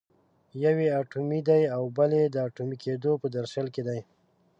یو 0.63 0.75
یې 0.83 0.89
اټومي 1.01 1.39
دی 1.47 1.63
او 1.75 1.83
بل 1.97 2.11
یې 2.19 2.25
د 2.31 2.35
اټومي 2.47 2.77
کېدو 2.83 3.11
په 3.21 3.27
درشل 3.35 3.67
کې 3.75 3.81
دی. 3.87 3.99